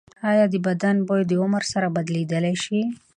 [0.31, 2.79] ایا د بدن بوی د عمر سره بدلیدلی شي؟